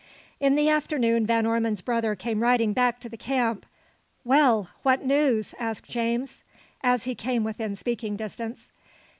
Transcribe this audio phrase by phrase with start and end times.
[0.39, 3.67] In the afternoon Van Ormon's brother came riding back to the camp.
[4.23, 4.67] "Well!
[4.81, 6.43] what news?" asked James,
[6.81, 8.71] as he came within speaking distance.